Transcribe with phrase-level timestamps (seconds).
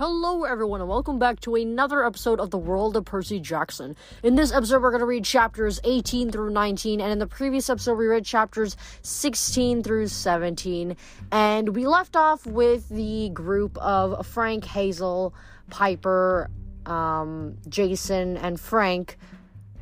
[0.00, 3.94] Hello, everyone, and welcome back to another episode of The World of Percy Jackson.
[4.22, 7.68] In this episode, we're going to read chapters 18 through 19, and in the previous
[7.68, 10.96] episode, we read chapters 16 through 17.
[11.32, 15.34] And we left off with the group of Frank, Hazel,
[15.68, 16.48] Piper,
[16.86, 19.18] um, Jason, and Frank,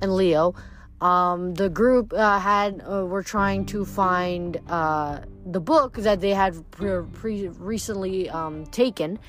[0.01, 0.57] and Leo.
[1.01, 6.35] Um, the group uh, had uh, were trying to find uh, the book that they
[6.35, 9.21] had pre- pre- recently um, taken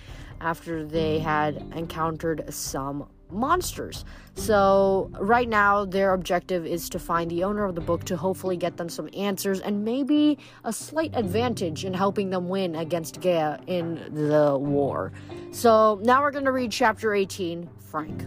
[0.41, 4.05] after they had encountered some monsters.
[4.35, 8.57] So, right now, their objective is to find the owner of the book to hopefully
[8.57, 13.59] get them some answers and maybe a slight advantage in helping them win against Gaia
[13.67, 15.11] in the war.
[15.51, 18.23] So, now we're going to read chapter 18 Frank.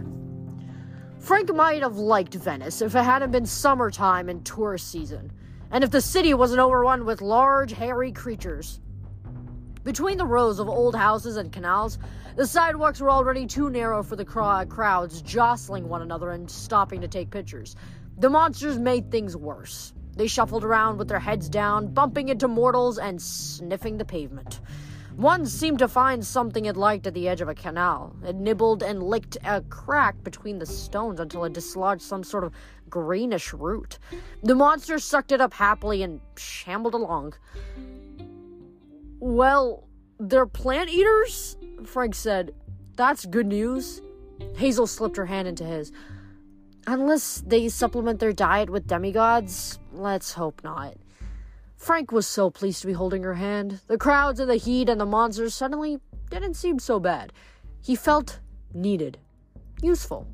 [1.19, 5.31] Frank might have liked Venice if it hadn't been summertime and tourist season,
[5.71, 8.81] and if the city wasn't overrun with large, hairy creatures.
[9.83, 11.99] Between the rows of old houses and canals,
[12.37, 17.07] the sidewalks were already too narrow for the crowds jostling one another and stopping to
[17.09, 17.75] take pictures.
[18.17, 19.91] The monsters made things worse.
[20.15, 24.61] They shuffled around with their heads down, bumping into mortals and sniffing the pavement.
[25.17, 28.15] One seemed to find something it liked at the edge of a canal.
[28.25, 32.53] It nibbled and licked a crack between the stones until it dislodged some sort of
[32.89, 33.99] greenish root.
[34.43, 37.33] The monster sucked it up happily and shambled along.
[39.23, 39.87] Well,
[40.19, 41.55] they're plant eaters?
[41.85, 42.53] Frank said.
[42.97, 44.01] That's good news.
[44.57, 45.93] Hazel slipped her hand into his.
[46.87, 50.95] Unless they supplement their diet with demigods, let's hope not.
[51.77, 53.79] Frank was so pleased to be holding her hand.
[53.87, 57.31] The crowds and the heat and the monsters suddenly didn't seem so bad.
[57.81, 58.41] He felt
[58.73, 59.19] needed,
[59.81, 60.27] useful.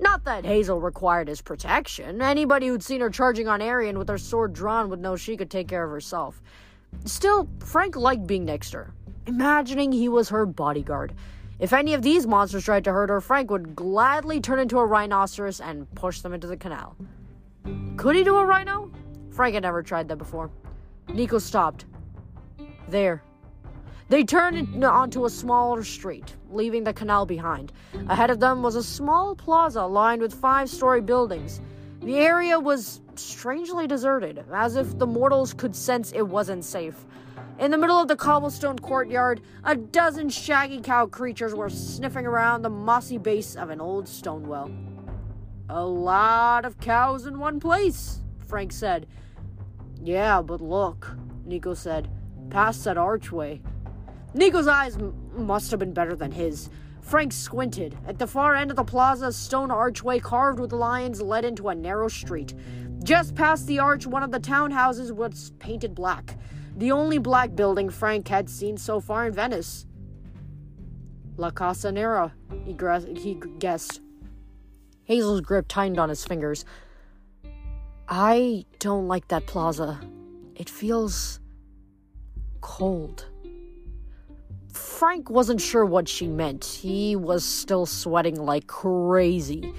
[0.00, 2.22] Not that Hazel required his protection.
[2.22, 5.50] Anybody who'd seen her charging on Arion with her sword drawn would know she could
[5.50, 6.40] take care of herself.
[7.04, 8.94] Still, Frank liked being next to her,
[9.26, 11.12] imagining he was her bodyguard.
[11.58, 14.86] If any of these monsters tried to hurt her, Frank would gladly turn into a
[14.86, 16.96] rhinoceros and push them into the canal.
[17.96, 18.90] Could he do a rhino?
[19.30, 20.50] Frank had never tried that before.
[21.12, 21.84] Nico stopped.
[22.88, 23.22] There.
[24.08, 27.72] They turned onto a smaller street, leaving the canal behind.
[28.08, 31.60] Ahead of them was a small plaza lined with five story buildings.
[32.04, 37.06] The area was strangely deserted, as if the mortals could sense it wasn't safe.
[37.58, 42.60] In the middle of the cobblestone courtyard, a dozen shaggy cow creatures were sniffing around
[42.60, 44.70] the mossy base of an old stone well.
[45.70, 49.06] A lot of cows in one place, Frank said.
[50.02, 51.16] Yeah, but look,
[51.46, 52.10] Nico said.
[52.50, 53.62] Past that archway.
[54.34, 56.68] Nico's eyes m- must have been better than his.
[57.04, 57.96] Frank squinted.
[58.06, 61.68] At the far end of the plaza, a stone archway carved with lions led into
[61.68, 62.54] a narrow street.
[63.04, 66.38] Just past the arch, one of the townhouses was painted black.
[66.76, 69.86] The only black building Frank had seen so far in Venice.
[71.36, 72.32] La Casa Nera,
[72.64, 72.74] he,
[73.14, 74.00] he guessed.
[75.04, 76.64] Hazel's grip tightened on his fingers.
[78.08, 80.00] I don't like that plaza.
[80.56, 81.38] It feels
[82.62, 83.26] cold.
[84.74, 86.64] Frank wasn't sure what she meant.
[86.64, 89.72] He was still sweating like crazy.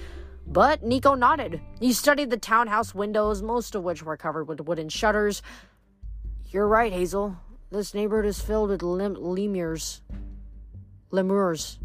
[0.47, 1.59] But Nico nodded.
[1.79, 5.41] He studied the townhouse windows, most of which were covered with wooden shutters.
[6.49, 7.35] You're right, Hazel.
[7.71, 10.01] This neighborhood is filled with lim- lemurs.
[11.11, 11.79] Lemurs.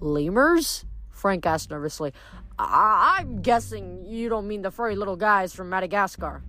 [0.00, 0.84] Lemurs?
[1.10, 2.12] Frank asked nervously.
[2.58, 6.42] I- I'm guessing you don't mean the furry little guys from Madagascar.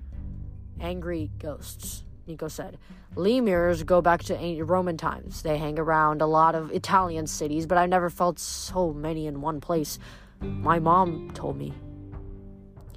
[0.79, 2.77] Angry ghosts, Nico said.
[3.15, 5.41] Lemurs go back to Roman times.
[5.41, 9.41] They hang around a lot of Italian cities, but I've never felt so many in
[9.41, 9.97] one place.
[10.39, 11.73] My mom told me.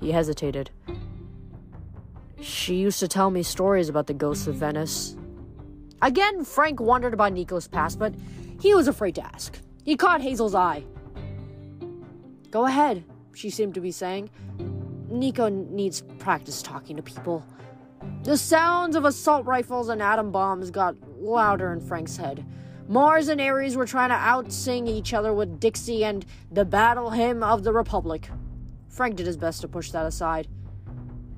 [0.00, 0.70] He hesitated.
[2.41, 5.16] She used to tell me stories about the ghosts of Venice.
[6.03, 8.12] Again, Frank wondered about Nico's past, but
[8.60, 9.59] he was afraid to ask.
[9.84, 10.84] He caught Hazel's eye.
[12.50, 13.04] Go ahead,
[13.34, 14.28] she seemed to be saying.
[15.09, 17.47] Nico needs practice talking to people.
[18.24, 22.44] The sounds of assault rifles and atom bombs got louder in Frank's head.
[22.88, 27.43] Mars and Ares were trying to outsing each other with Dixie and the battle hymn
[27.43, 28.28] of the Republic.
[28.88, 30.46] Frank did his best to push that aside.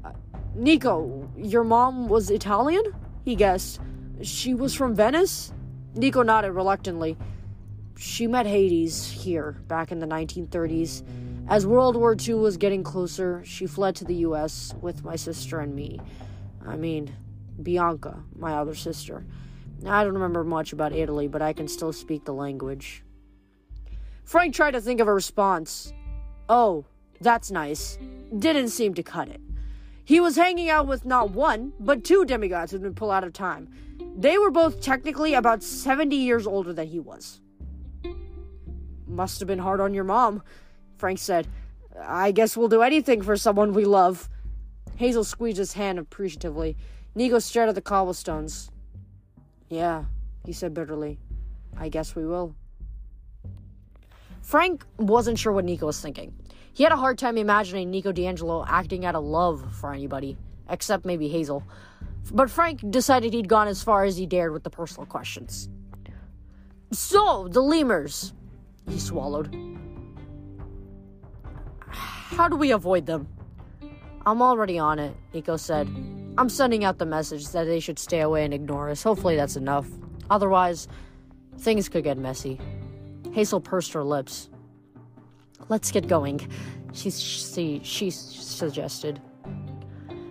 [0.04, 0.12] Uh,
[0.54, 2.82] Nico, your mom was Italian?
[3.24, 3.80] He guessed.
[4.22, 5.52] She was from Venice?
[5.94, 7.16] Nico nodded reluctantly.
[7.96, 11.02] She met Hades here back in the 1930s.
[11.46, 15.60] As World War II was getting closer, she fled to the US with my sister
[15.60, 16.00] and me.
[16.66, 17.14] I mean,
[17.62, 19.24] Bianca, my other sister.
[19.86, 23.04] I don't remember much about Italy, but I can still speak the language.
[24.24, 25.92] Frank tried to think of a response.
[26.48, 26.86] Oh,
[27.20, 27.98] that's nice.
[28.36, 29.40] Didn't seem to cut it.
[30.04, 33.32] He was hanging out with not one, but two demigods who'd been pulled out of
[33.32, 33.68] time.
[34.16, 37.40] They were both technically about 70 years older than he was.
[39.06, 40.42] Must have been hard on your mom,
[40.98, 41.46] Frank said.
[42.00, 44.28] I guess we'll do anything for someone we love.
[44.96, 46.76] Hazel squeezed his hand appreciatively.
[47.14, 48.70] Nico stared at the cobblestones.
[49.68, 50.04] Yeah,
[50.44, 51.18] he said bitterly.
[51.76, 52.54] I guess we will.
[54.42, 56.34] Frank wasn't sure what Nico was thinking.
[56.72, 60.36] He had a hard time imagining Nico di Angelo acting out of love for anybody,
[60.68, 61.62] except maybe Hazel.
[62.32, 65.68] But Frank decided he'd gone as far as he dared with the personal questions.
[66.92, 68.32] So, the lemurs.
[68.88, 69.54] He swallowed.
[71.88, 73.28] How do we avoid them?
[74.26, 75.86] I'm already on it, Nico said.
[76.38, 79.02] I'm sending out the message that they should stay away and ignore us.
[79.02, 79.86] Hopefully that's enough.
[80.30, 80.88] Otherwise,
[81.58, 82.58] things could get messy.
[83.32, 84.48] Hazel pursed her lips.
[85.68, 86.48] Let's get going,
[86.92, 89.20] she, she, she suggested.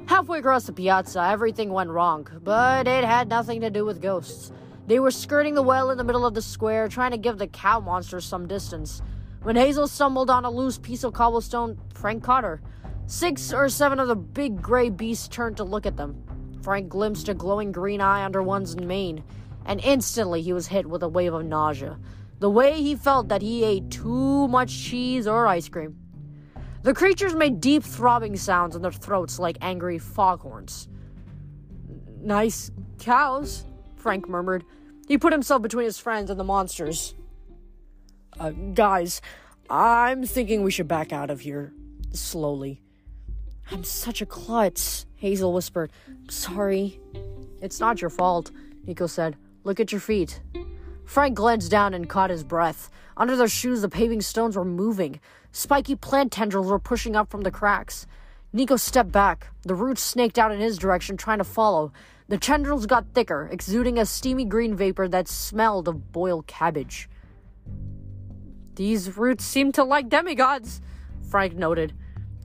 [0.07, 4.51] Halfway across the piazza, everything went wrong, but it had nothing to do with ghosts.
[4.85, 7.47] They were skirting the well in the middle of the square, trying to give the
[7.47, 9.01] cow monsters some distance.
[9.43, 12.61] When Hazel stumbled on a loose piece of cobblestone, Frank caught her.
[13.05, 16.23] Six or seven of the big gray beasts turned to look at them.
[16.61, 19.23] Frank glimpsed a glowing green eye under one's mane,
[19.65, 21.99] and instantly he was hit with a wave of nausea
[22.43, 25.95] the way he felt that he ate too much cheese or ice cream.
[26.81, 30.89] The creatures made deep throbbing sounds in their throats like angry foghorns.
[32.21, 32.69] Nice
[32.99, 33.63] cows,
[33.95, 34.65] Frank murmured.
[35.07, 37.15] He put himself between his friends and the monsters.
[38.37, 39.21] Uh, guys,
[39.69, 41.73] I'm thinking we should back out of here
[42.11, 42.82] slowly.
[43.71, 45.91] I'm such a klutz, Hazel whispered.
[46.29, 46.99] Sorry.
[47.61, 48.51] It's not your fault,
[48.85, 49.37] Nico said.
[49.63, 50.41] Look at your feet.
[51.05, 52.89] Frank glanced down and caught his breath.
[53.15, 55.19] Under their shoes, the paving stones were moving.
[55.51, 58.07] Spiky plant tendrils were pushing up from the cracks.
[58.51, 59.47] Nico stepped back.
[59.63, 61.91] The roots snaked out in his direction, trying to follow.
[62.27, 67.09] The tendrils got thicker, exuding a steamy green vapor that smelled of boiled cabbage.
[68.75, 70.81] These roots seem to like demigods,
[71.29, 71.93] Frank noted.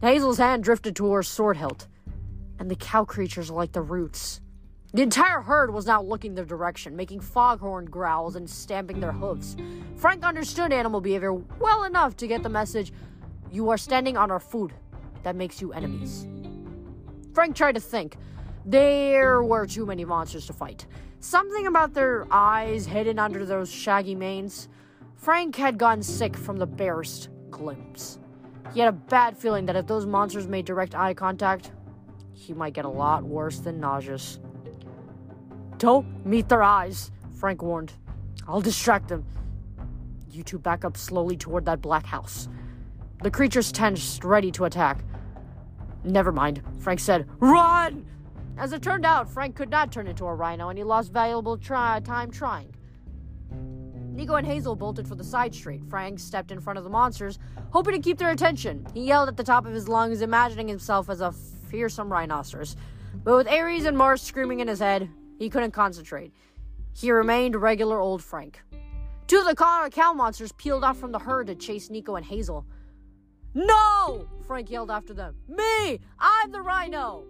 [0.01, 1.89] Hazel's hand drifted to her sword hilt.
[2.59, 4.41] And the cow creatures like the roots.
[4.95, 9.57] The entire herd was now looking their direction, making foghorn growls and stamping their hooves.
[9.97, 12.93] Frank understood animal behavior well enough to get the message
[13.51, 14.73] You are standing on our food.
[15.25, 16.27] That makes you enemies.
[17.35, 18.17] Frank tried to think.
[18.65, 20.87] There were too many monsters to fight.
[21.21, 24.69] Something about their eyes hidden under those shaggy manes.
[25.17, 28.19] Frank had gotten sick from the barest glimpse.
[28.75, 31.73] He had a bad feeling that if those monsters made direct eye contact,
[32.33, 34.39] he might get a lot worse than nauseous.
[35.79, 37.93] Don't meet their eyes, Frank warned.
[38.47, 39.25] I'll distract them.
[40.31, 42.49] You two back up slowly toward that black house.
[43.23, 45.05] The creatures tensed, ready to attack.
[46.05, 47.29] Never mind, Frank said.
[47.41, 48.07] Run!
[48.57, 51.57] As it turned out, Frank could not turn into a rhino, and he lost valuable
[51.57, 52.75] try- time trying.
[54.19, 55.81] Nico and Hazel bolted for the side street.
[55.89, 57.39] Frank stepped in front of the monsters,
[57.71, 58.85] hoping to keep their attention.
[58.93, 62.75] He yelled at the top of his lungs, imagining himself as a fearsome rhinoceros.
[63.23, 66.33] But with Ares and Mars screaming in his head, he couldn't concentrate.
[66.97, 68.61] He remained regular old Frank.
[69.29, 72.67] Two of the cow monsters peeled off from the herd to chase Nico and Hazel.
[73.55, 74.27] No!
[74.49, 75.37] Frank yelled after them.
[75.47, 76.01] Me!
[76.19, 77.25] I'm the rhino!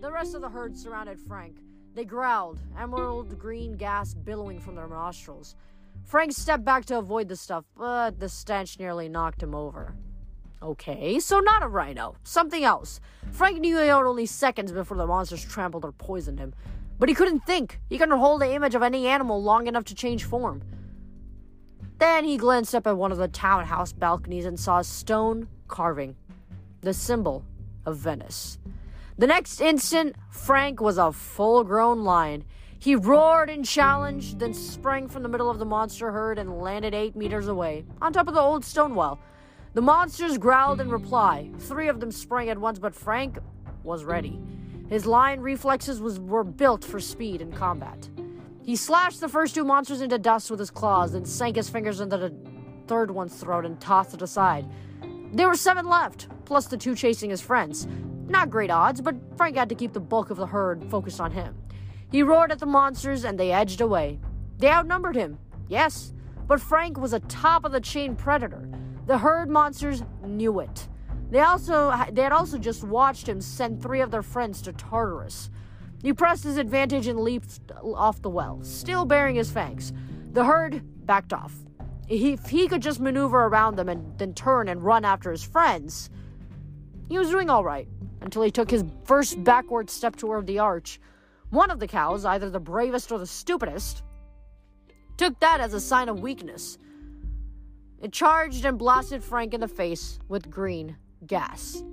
[0.00, 1.58] The rest of the herd surrounded Frank.
[1.92, 5.54] They growled, emerald green gas billowing from their nostrils.
[6.04, 9.94] Frank stepped back to avoid the stuff, but the stench nearly knocked him over.
[10.62, 12.16] Okay, so not a rhino.
[12.22, 13.00] Something else.
[13.32, 16.54] Frank knew he had only seconds before the monsters trampled or poisoned him.
[16.98, 17.80] But he couldn't think.
[17.88, 20.62] He couldn't hold the image of any animal long enough to change form.
[21.98, 26.16] Then he glanced up at one of the townhouse balconies and saw a stone carving,
[26.80, 27.44] the symbol
[27.84, 28.58] of Venice.
[29.16, 32.44] The next instant, Frank was a full grown lion.
[32.84, 36.92] He roared and challenged, then sprang from the middle of the monster herd and landed
[36.92, 39.18] eight meters away, on top of the old stone wall.
[39.72, 41.50] The monsters growled in reply.
[41.60, 43.38] Three of them sprang at once, but Frank
[43.84, 44.38] was ready.
[44.90, 48.10] His lion reflexes was, were built for speed and combat.
[48.62, 52.00] He slashed the first two monsters into dust with his claws, then sank his fingers
[52.00, 52.34] into the
[52.86, 54.66] third one's throat and tossed it aside.
[55.32, 57.88] There were seven left, plus the two chasing his friends.
[58.28, 61.30] Not great odds, but Frank had to keep the bulk of the herd focused on
[61.30, 61.56] him.
[62.14, 64.20] He roared at the monsters and they edged away.
[64.58, 66.12] They outnumbered him, yes,
[66.46, 68.68] but Frank was a top of the chain predator.
[69.06, 70.86] The herd monsters knew it.
[71.32, 75.50] They also they had also just watched him send three of their friends to Tartarus.
[76.04, 79.92] He pressed his advantage and leaped off the well, still bearing his fangs.
[80.34, 81.52] The herd backed off.
[82.08, 86.10] If he could just maneuver around them and then turn and run after his friends,
[87.08, 87.88] he was doing all right
[88.20, 91.00] until he took his first backward step toward the arch.
[91.54, 94.02] One of the cows, either the bravest or the stupidest,
[95.16, 96.78] took that as a sign of weakness.
[98.02, 100.96] It charged and blasted Frank in the face with green
[101.28, 101.84] gas.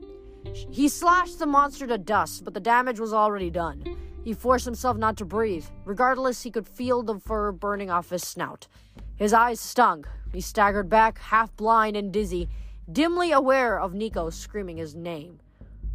[0.71, 3.83] He slashed the monster to dust, but the damage was already done.
[4.23, 5.67] He forced himself not to breathe.
[5.85, 8.67] Regardless, he could feel the fur burning off his snout.
[9.15, 10.05] His eyes stung.
[10.33, 12.49] He staggered back, half blind and dizzy,
[12.91, 15.39] dimly aware of Nico screaming his name.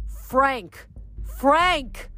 [0.07, 0.87] Frank!
[1.37, 2.09] Frank!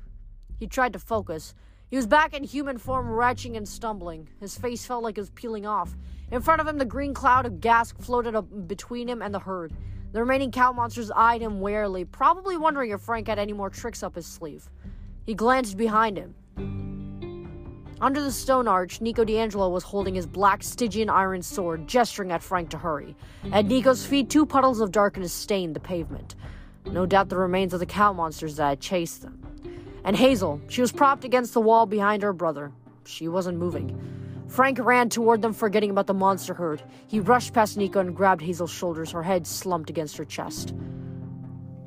[0.59, 1.55] He tried to focus.
[1.89, 4.27] He was back in human form, retching and stumbling.
[4.39, 5.95] His face felt like it was peeling off.
[6.31, 9.39] In front of him, the green cloud of gas floated up between him and the
[9.39, 9.73] herd.
[10.11, 14.03] The remaining cow monsters eyed him warily, probably wondering if Frank had any more tricks
[14.03, 14.69] up his sleeve.
[15.25, 16.35] He glanced behind him.
[18.01, 22.31] Under the stone arch, Nico di Angelo was holding his black Stygian iron sword, gesturing
[22.31, 23.15] at Frank to hurry.
[23.51, 26.35] At Nico's feet, two puddles of darkness stained the pavement.
[26.85, 29.38] No doubt the remains of the cow monsters that had chased them.
[30.03, 32.71] And Hazel, she was propped against the wall behind her brother.
[33.05, 33.99] She wasn't moving.
[34.47, 36.81] Frank ran toward them, forgetting about the monster herd.
[37.07, 40.73] He rushed past Nico and grabbed Hazel's shoulders, her head slumped against her chest.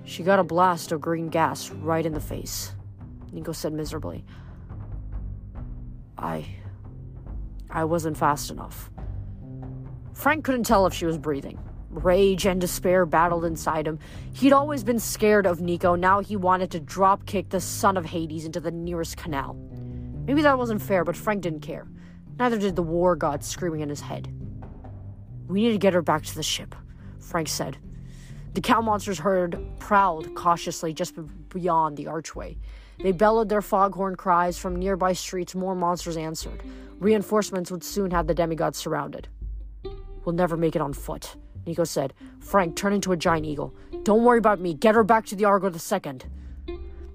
[0.05, 2.73] She got a blast of green gas right in the face.
[3.33, 4.25] Nico said miserably.
[6.19, 6.47] I.
[7.71, 8.91] I wasn't fast enough.
[10.13, 11.59] Frank couldn't tell if she was breathing.
[11.93, 13.99] Rage and despair battled inside him.
[14.33, 18.07] He'd always been scared of Nico, now he wanted to drop kick the son of
[18.07, 19.55] Hades into the nearest canal.
[20.25, 21.87] Maybe that wasn't fair, but Frank didn't care.
[22.39, 24.33] Neither did the war god screaming in his head.
[25.49, 26.75] We need to get her back to the ship,
[27.21, 27.77] Frank said.
[28.55, 31.15] The cow monsters heard prowled cautiously just
[31.51, 32.57] beyond the archway.
[32.99, 35.55] They bellowed their foghorn cries from nearby streets.
[35.55, 36.63] More monsters answered.
[36.99, 39.29] Reinforcements would soon have the demigods surrounded.
[40.25, 42.13] We'll never make it on foot, Nico said.
[42.41, 43.75] Frank, turn into a giant eagle.
[44.03, 44.75] Don't worry about me.
[44.75, 46.27] Get her back to the Argo the second.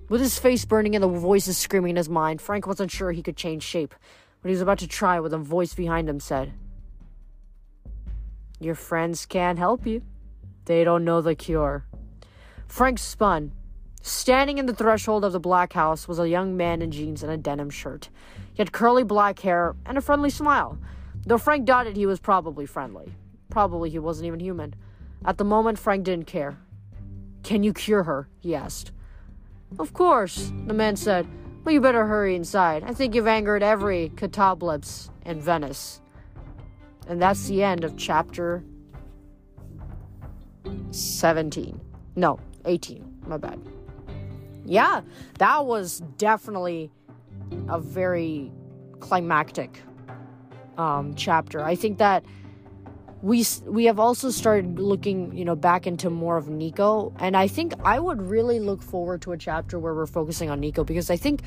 [0.09, 3.21] With his face burning and the voices screaming in his mind, Frank wasn't sure he
[3.21, 3.93] could change shape.
[4.41, 6.53] But he was about to try when a voice behind him said,
[8.59, 10.03] Your friends can't help you.
[10.65, 11.85] They don't know the cure.
[12.67, 13.51] Frank spun.
[14.01, 17.31] Standing in the threshold of the black house was a young man in jeans and
[17.31, 18.09] a denim shirt.
[18.53, 20.77] He had curly black hair and a friendly smile.
[21.25, 23.13] Though Frank doubted he was probably friendly.
[23.57, 24.75] Probably he wasn't even human.
[25.25, 26.59] At the moment, Frank didn't care.
[27.41, 28.29] Can you cure her?
[28.39, 28.91] he asked.
[29.79, 31.25] Of course, the man said,
[31.63, 32.83] Well, you better hurry inside.
[32.83, 36.01] I think you've angered every Katablebs in Venice.
[37.07, 38.63] And that's the end of chapter
[40.91, 41.81] 17.
[42.15, 43.21] No, 18.
[43.25, 43.59] My bad.
[44.65, 45.01] Yeah,
[45.39, 46.91] that was definitely
[47.69, 48.51] a very
[48.99, 49.81] climactic
[50.77, 51.63] um, chapter.
[51.63, 52.23] I think that
[53.21, 57.47] we we have also started looking you know back into more of Nico and I
[57.47, 61.09] think I would really look forward to a chapter where we're focusing on Nico because
[61.09, 61.41] I think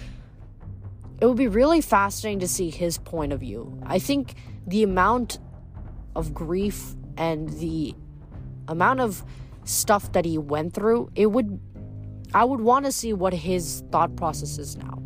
[1.21, 3.79] it would be really fascinating to see his point of view.
[3.85, 4.35] I think
[4.67, 5.39] the amount
[6.17, 7.95] of grief and the
[8.69, 9.23] amount of
[9.65, 11.61] stuff that he went through, it would
[12.33, 15.03] I would want to see what his thought process is now.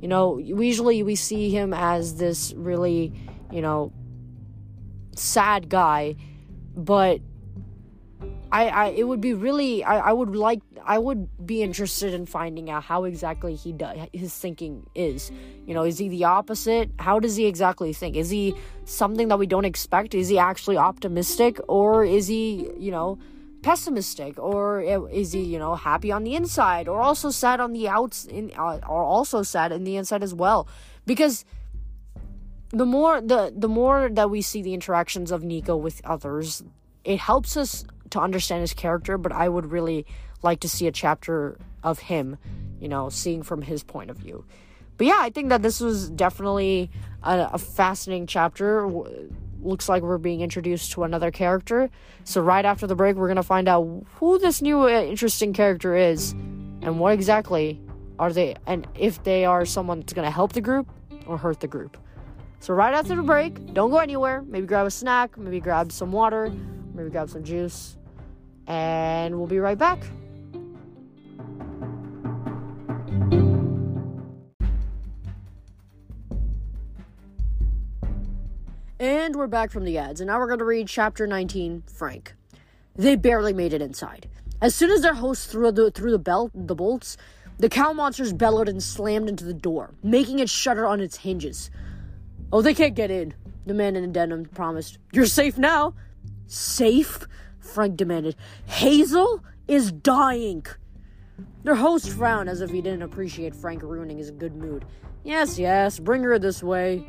[0.00, 3.12] You know, usually we see him as this really,
[3.50, 3.92] you know,
[5.18, 6.16] sad guy,
[6.76, 7.20] but
[8.52, 12.26] I, I it would be really I, I would like I would be interested in
[12.26, 15.30] finding out how exactly he does his thinking is.
[15.66, 16.90] You know, is he the opposite?
[16.98, 18.14] How does he exactly think?
[18.16, 18.54] Is he
[18.84, 20.14] something that we don't expect?
[20.14, 23.18] Is he actually optimistic or is he, you know,
[23.62, 27.88] pessimistic or is he, you know, happy on the inside or also sad on the
[27.88, 30.68] outs in uh, or also sad in the inside as well?
[31.04, 31.44] Because
[32.70, 36.62] the more the the more that we see the interactions of Nico with others,
[37.04, 40.06] it helps us to understand his character, but I would really
[40.42, 42.36] like to see a chapter of him,
[42.80, 44.44] you know, seeing from his point of view.
[44.96, 46.90] But yeah, I think that this was definitely
[47.22, 48.88] a, a fascinating chapter.
[49.60, 51.90] Looks like we're being introduced to another character.
[52.24, 55.52] So, right after the break, we're going to find out who this new uh, interesting
[55.52, 56.32] character is
[56.82, 57.80] and what exactly
[58.18, 60.88] are they, and if they are someone that's going to help the group
[61.26, 61.98] or hurt the group.
[62.66, 64.42] So, right after the break, don't go anywhere.
[64.42, 66.52] Maybe grab a snack, maybe grab some water,
[66.94, 67.96] maybe grab some juice,
[68.66, 70.02] and we'll be right back.
[78.98, 82.34] And we're back from the ads, and now we're going to read chapter 19, Frank.
[82.96, 84.28] They barely made it inside.
[84.60, 87.16] As soon as their host threw the through the belt the bolts,
[87.58, 91.70] the cow monsters bellowed and slammed into the door, making it shudder on its hinges.
[92.52, 93.34] Oh, they can't get in,
[93.66, 94.98] the man in the denim promised.
[95.12, 95.94] You're safe now.
[96.46, 97.26] Safe?
[97.58, 98.36] Frank demanded.
[98.66, 100.64] Hazel is dying.
[101.64, 104.84] Their host frowned as if he didn't appreciate Frank ruining his good mood.
[105.24, 107.04] Yes, yes, bring her this way.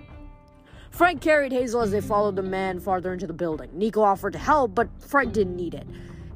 [0.90, 3.70] Frank carried Hazel as they followed the man farther into the building.
[3.74, 5.86] Nico offered to help, but Frank didn't need it.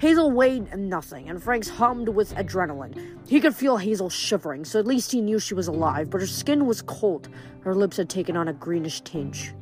[0.01, 3.19] Hazel weighed nothing, and Frank's hummed with adrenaline.
[3.27, 6.25] He could feel Hazel shivering, so at least he knew she was alive, but her
[6.25, 7.29] skin was cold.
[7.59, 9.53] Her lips had taken on a greenish tinge.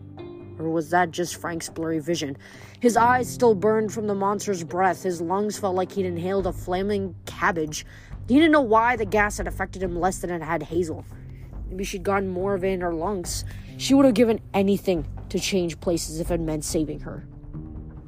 [0.58, 2.38] Or was that just Frank's blurry vision?
[2.79, 5.03] His eyes still burned from the monster's breath.
[5.03, 7.86] His lungs felt like he'd inhaled a flaming cabbage.
[8.29, 11.03] He didn't know why the gas had affected him less than it had Hazel.
[11.69, 13.43] Maybe she'd gotten more of it in her lungs.
[13.75, 17.27] She would have given anything to change places if it meant saving her.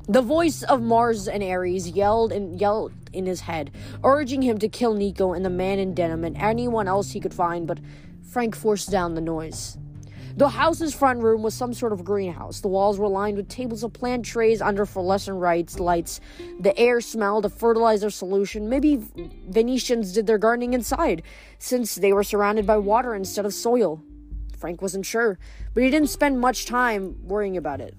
[0.08, 3.72] The voice of Mars and Ares yelled and yelled in his head,
[4.04, 7.34] urging him to kill Nico and the man in denim and anyone else he could
[7.34, 7.80] find, but
[8.24, 9.78] Frank forced down the noise.
[10.38, 12.62] The house's front room was some sort of greenhouse.
[12.62, 15.80] The walls were lined with tables of plant trays under fluorescent lights.
[15.80, 16.22] Lights.
[16.62, 18.70] The air smelled of fertilizer solution.
[18.70, 19.04] Maybe
[19.50, 21.22] Venetians did their gardening inside,
[21.60, 24.02] since they were surrounded by water instead of soil.
[24.58, 25.38] Frank wasn't sure,
[25.74, 27.96] but he didn't spend much time worrying about it.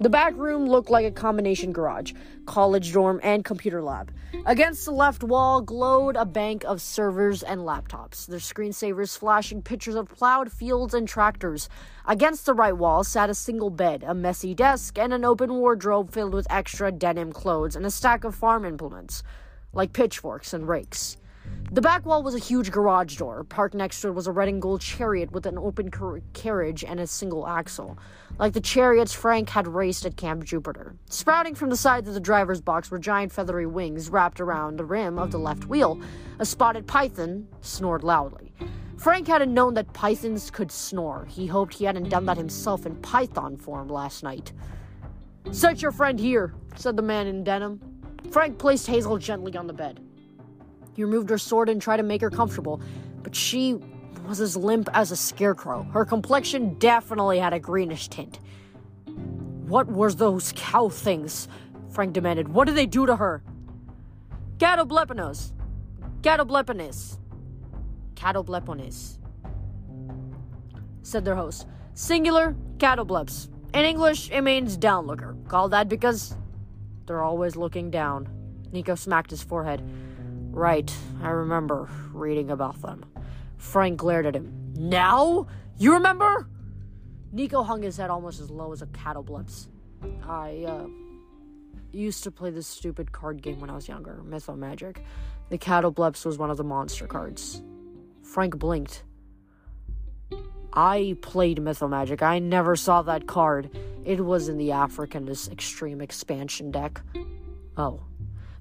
[0.00, 2.12] The back room looked like a combination garage,
[2.46, 4.12] college dorm, and computer lab.
[4.46, 9.96] Against the left wall glowed a bank of servers and laptops, their screensavers flashing pictures
[9.96, 11.68] of plowed fields and tractors.
[12.06, 16.12] Against the right wall sat a single bed, a messy desk, and an open wardrobe
[16.12, 19.24] filled with extra denim clothes and a stack of farm implements,
[19.72, 21.16] like pitchforks and rakes.
[21.70, 23.44] The back wall was a huge garage door.
[23.44, 26.82] Parked next to it was a red and gold chariot with an open car- carriage
[26.82, 27.98] and a single axle,
[28.38, 30.96] like the chariots Frank had raced at Camp Jupiter.
[31.10, 34.84] Sprouting from the sides of the driver's box were giant feathery wings wrapped around the
[34.84, 36.00] rim of the left wheel.
[36.38, 38.54] A spotted python snored loudly.
[38.96, 41.26] Frank hadn't known that pythons could snore.
[41.26, 44.52] He hoped he hadn't done that himself in python form last night.
[45.50, 47.78] Set your friend here, said the man in denim.
[48.30, 50.00] Frank placed Hazel gently on the bed.
[50.98, 52.82] He removed her sword and tried to make her comfortable,
[53.22, 53.78] but she
[54.26, 55.84] was as limp as a scarecrow.
[55.92, 58.40] Her complexion definitely had a greenish tint.
[59.68, 61.46] What were those cow things?
[61.90, 62.48] Frank demanded.
[62.48, 63.44] What did they do to her?
[64.56, 65.52] Catobleponos.
[66.22, 67.18] Catobleponis.
[68.16, 69.18] Catobleponis.
[71.02, 71.68] Said their host.
[71.94, 73.50] Singular, catobleps.
[73.72, 75.36] In English, it means downlooker.
[75.46, 76.34] Call that because
[77.06, 78.28] they're always looking down.
[78.72, 79.80] Nico smacked his forehead.
[80.58, 80.92] Right,
[81.22, 83.04] I remember reading about them.
[83.58, 84.72] Frank glared at him.
[84.74, 85.46] Now?
[85.76, 86.48] You remember?
[87.30, 89.68] Nico hung his head almost as low as a catobleps.
[90.26, 90.88] I, uh,
[91.92, 94.96] used to play this stupid card game when I was younger, Mythomagic.
[95.48, 97.62] The catobleps was one of the monster cards.
[98.24, 99.04] Frank blinked.
[100.72, 102.20] I played Mythomagic.
[102.20, 103.70] I never saw that card.
[104.04, 107.00] It was in the Africanist Extreme Expansion deck.
[107.76, 108.00] Oh.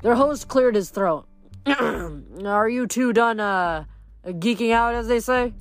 [0.04, 1.28] Their host cleared his throat.
[2.46, 3.84] Are you two done, uh,
[4.26, 5.54] geeking out, as they say?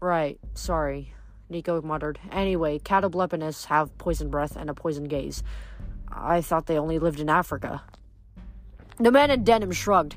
[0.00, 1.14] Right, sorry,
[1.48, 2.18] Nico muttered.
[2.30, 5.42] Anyway, catobleponists have poison breath and a poison gaze.
[6.12, 7.82] I thought they only lived in Africa.
[8.98, 10.16] The man in denim shrugged.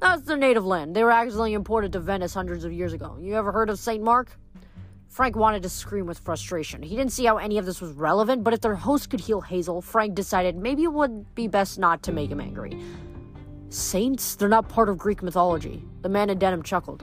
[0.00, 0.94] That's their native land.
[0.94, 3.16] They were actually imported to Venice hundreds of years ago.
[3.18, 4.04] You ever heard of St.
[4.04, 4.36] Mark?
[5.08, 6.82] Frank wanted to scream with frustration.
[6.82, 9.40] He didn't see how any of this was relevant, but if their host could heal
[9.40, 12.78] Hazel, Frank decided maybe it would be best not to make him angry.
[13.68, 14.36] Saints?
[14.36, 15.84] They're not part of Greek mythology.
[16.02, 17.02] The man in denim chuckled.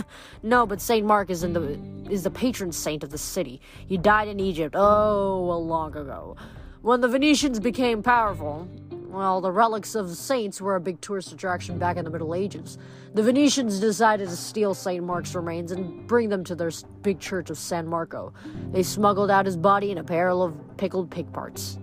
[0.42, 1.78] no, but Saint Mark is in the
[2.10, 3.60] is the patron saint of the city.
[3.86, 6.36] He died in Egypt, oh, a long ago.
[6.82, 8.68] When the Venetians became powerful,
[9.14, 12.78] well, the relics of saints were a big tourist attraction back in the Middle Ages.
[13.14, 15.04] The Venetians decided to steal St.
[15.04, 16.72] Mark's remains and bring them to their
[17.02, 18.34] big church of San Marco.
[18.72, 21.78] They smuggled out his body in a barrel of pickled pig parts.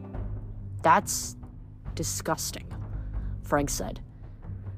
[0.83, 1.37] That's
[1.95, 2.67] disgusting,
[3.43, 4.01] Frank said.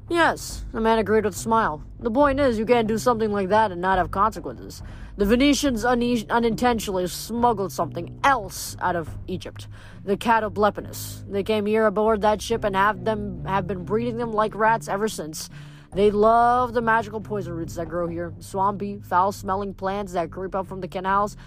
[0.10, 1.82] Yes, the man agreed with a smile.
[2.00, 4.84] The point is, you can't do something like that and not have consequences.
[5.16, 9.68] The Venetians un- unintentionally smuggled something else out of Egypt,
[10.04, 11.24] the catobleponus.
[11.32, 14.90] They came here aboard that ship and have them have been breeding them like rats
[14.90, 15.50] ever since.
[15.94, 20.68] They love the magical poison roots that grow here, swampy, foul-smelling plants that creep up
[20.68, 21.38] from the canals.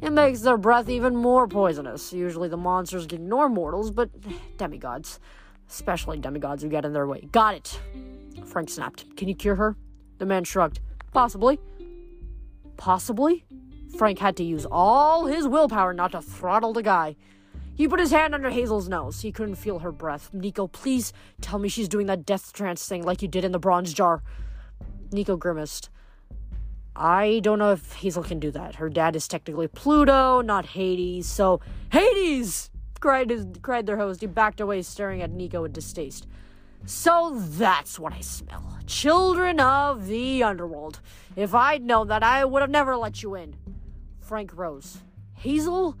[0.00, 2.12] It makes their breath even more poisonous.
[2.12, 4.10] Usually the monsters ignore mortals, but
[4.56, 5.20] demigods
[5.70, 7.28] especially demigods who get in their way.
[7.32, 7.80] Got it.
[8.44, 9.16] Frank snapped.
[9.16, 9.76] Can you cure her?
[10.18, 10.80] The man shrugged.
[11.12, 11.58] Possibly.
[12.76, 13.44] Possibly?
[13.96, 17.16] Frank had to use all his willpower not to throttle the guy.
[17.74, 19.20] He put his hand under Hazel's nose.
[19.20, 20.30] He couldn't feel her breath.
[20.34, 23.58] Nico, please tell me she's doing that death trance thing like you did in the
[23.58, 24.22] bronze jar.
[25.12, 25.88] Nico grimaced.
[26.94, 28.74] I don't know if Hazel can do that.
[28.74, 32.70] Her dad is technically Pluto, not Hades, so Hades!
[33.00, 34.20] Cried his cried their host.
[34.20, 36.26] He backed away, staring at Nico in distaste.
[36.86, 38.78] So that's what I smell.
[38.86, 41.00] Children of the underworld.
[41.36, 43.56] If I'd known that, I would have never let you in.
[44.20, 44.98] Frank rose.
[45.34, 45.96] Hazel?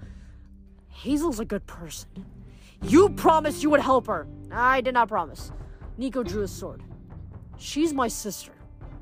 [0.88, 2.26] Hazel's a good person.
[2.82, 4.26] You promised you would help her.
[4.50, 5.52] I did not promise.
[5.98, 6.82] Nico drew his sword.
[7.58, 8.52] She's my sister,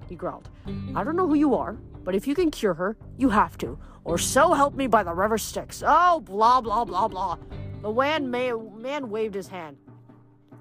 [0.09, 0.51] he growled.
[0.97, 3.79] I don't know who you are, but if you can cure her, you have to.
[4.05, 5.83] Or so help me by the river Styx.
[5.87, 7.39] Oh, blah, blah, blah, blah.
[7.83, 9.77] The man, man waved his hand.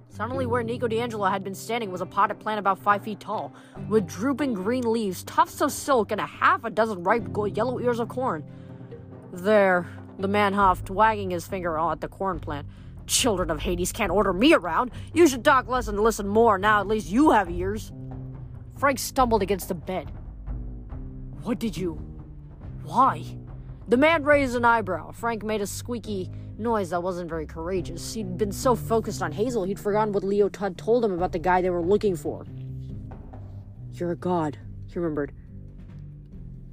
[0.09, 3.19] Suddenly, where Nico di Angelo had been standing was a potted plant about five feet
[3.19, 3.53] tall,
[3.87, 7.99] with drooping green leaves, tufts of silk, and a half a dozen ripe yellow ears
[7.99, 8.43] of corn.
[9.31, 12.67] There, the man huffed, wagging his finger at the corn plant.
[13.05, 14.91] Children of Hades can't order me around.
[15.13, 16.57] You should talk less and listen more.
[16.57, 17.91] Now at least you have ears.
[18.77, 20.11] Frank stumbled against the bed.
[21.43, 21.93] What did you.
[22.83, 23.23] Why?
[23.87, 25.11] The man raised an eyebrow.
[25.11, 28.13] Frank made a squeaky noise that wasn't very courageous.
[28.13, 31.39] He'd been so focused on Hazel, he'd forgotten what Leo Todd told him about the
[31.39, 32.45] guy they were looking for.
[33.93, 35.33] You're a god, he remembered.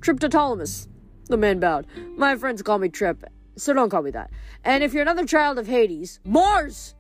[0.00, 0.88] Triptolemus.
[1.26, 1.86] The man bowed.
[2.16, 3.24] My friends call me Trip,
[3.56, 4.30] so don't call me that.
[4.62, 6.94] And if you're another child of Hades, Mars!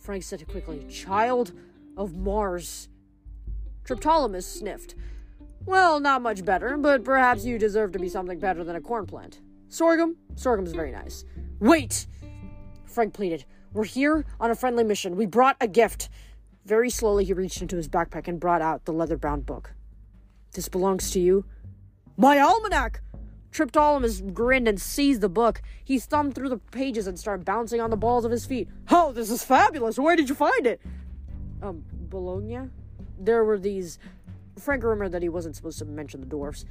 [0.00, 0.84] Frank said quickly.
[0.90, 1.52] Child
[1.96, 2.88] of Mars.
[3.84, 4.96] Triptolemus sniffed.
[5.64, 9.06] Well, not much better, but perhaps you deserve to be something better than a corn
[9.06, 9.40] plant.
[9.74, 10.16] Sorghum?
[10.36, 11.24] Sorghum's very nice.
[11.58, 12.06] Wait!
[12.84, 13.44] Frank pleaded.
[13.72, 15.16] We're here on a friendly mission.
[15.16, 16.10] We brought a gift.
[16.64, 19.74] Very slowly, he reached into his backpack and brought out the leather bound book.
[20.52, 21.44] This belongs to you?
[22.16, 23.00] My almanac!
[23.50, 25.60] Triptolemus grinned and seized the book.
[25.84, 28.68] He thumbed through the pages and started bouncing on the balls of his feet.
[28.92, 29.98] Oh, this is fabulous!
[29.98, 30.80] Where did you find it?
[31.60, 32.70] Um, Bologna?
[33.18, 33.98] There were these.
[34.56, 36.64] Frank remembered that he wasn't supposed to mention the dwarfs.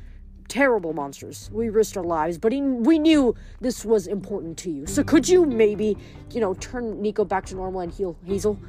[0.53, 1.49] Terrible monsters.
[1.51, 4.85] We risked our lives, but he, we knew this was important to you.
[4.85, 5.97] So could you maybe,
[6.29, 8.59] you know, turn Nico back to normal and heal Hazel?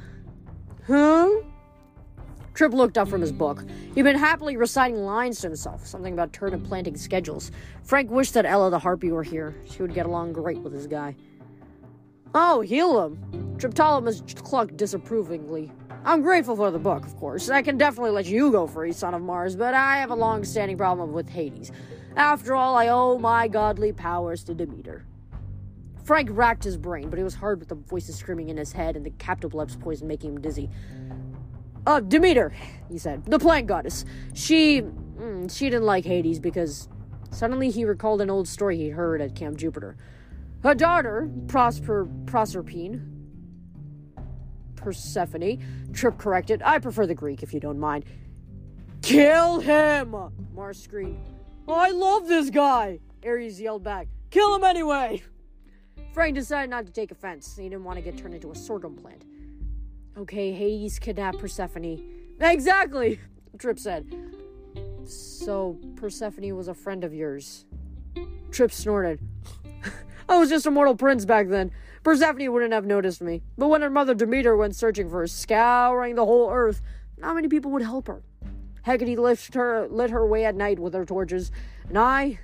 [0.87, 1.29] Huh?
[2.55, 3.63] Trip looked up from his book.
[3.93, 7.51] He'd been happily reciting lines to himself, something about turnip planting schedules.
[7.83, 9.55] Frank wished that Ella the Harpy were here.
[9.69, 11.15] She would get along great with this guy.
[12.33, 13.57] Oh, heal him.
[13.57, 15.71] Triptolemus clucked disapprovingly.
[16.05, 17.49] I'm grateful for the book, of course.
[17.49, 20.43] I can definitely let you go free, son of Mars, but I have a long
[20.43, 21.71] standing problem with Hades.
[22.15, 25.03] After all, I owe my godly powers to Demeter.
[26.03, 28.95] Frank racked his brain, but it was hard with the voices screaming in his head
[28.95, 30.69] and the captolep's poison making him dizzy.
[31.87, 32.53] Uh, Demeter,
[32.87, 34.05] he said, the plant goddess.
[34.35, 36.87] She, mm, she didn't like Hades because
[37.31, 39.97] suddenly he recalled an old story he'd heard at Camp Jupiter.
[40.61, 43.14] Her daughter, Prosper Proserpine,
[44.85, 45.57] Persephone,
[45.93, 46.61] Trip corrected.
[46.63, 48.05] I prefer the Greek if you don't mind.
[49.01, 50.15] Kill him!
[50.53, 51.27] Mars screamed.
[51.67, 52.99] I love this guy!
[53.25, 54.07] Ares yelled back.
[54.29, 55.23] Kill him anyway!
[56.13, 57.57] Frank decided not to take offense.
[57.57, 59.23] He didn't want to get turned into a sorghum plant.
[60.17, 62.03] Okay, Hades kidnapped Persephone.
[62.39, 63.19] Exactly,
[63.57, 64.05] Trip said.
[65.05, 67.65] So, Persephone was a friend of yours.
[68.51, 69.19] Trip snorted.
[70.29, 71.71] I was just a mortal prince back then.
[72.05, 73.41] Persephone wouldn't have noticed me.
[73.57, 76.83] But when her mother Demeter went searching for her, scouring the whole earth,
[77.17, 78.21] not many people would help her.
[78.83, 81.51] Hecate lit her, lit her way at night with her torches,
[81.89, 82.37] and I,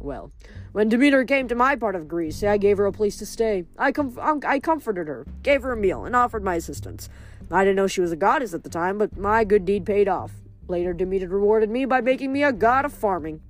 [0.00, 0.32] well,
[0.72, 3.66] when Demeter came to my part of Greece, I gave her a place to stay.
[3.76, 7.10] I, com- um, I comforted her, gave her a meal, and offered my assistance.
[7.50, 10.08] I didn't know she was a goddess at the time, but my good deed paid
[10.08, 10.32] off.
[10.66, 13.42] Later, Demeter rewarded me by making me a god of farming.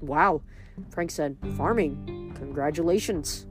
[0.00, 0.40] Wow,
[0.88, 1.36] Frank said.
[1.54, 2.32] Farming.
[2.34, 3.47] Congratulations.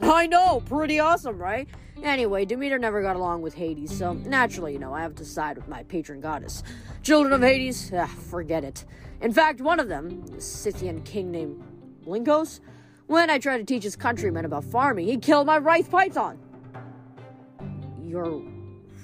[0.00, 1.68] I know, pretty awesome, right?
[2.02, 5.56] Anyway, Demeter never got along with Hades, so naturally, you know, I have to side
[5.56, 6.62] with my patron goddess.
[7.02, 8.84] Children of Hades, ah, forget it.
[9.20, 11.62] In fact, one of them, a Scythian king named
[12.06, 12.60] Linkos,
[13.06, 16.38] when I tried to teach his countrymen about farming, he killed my Wraith Python.
[18.04, 18.42] Your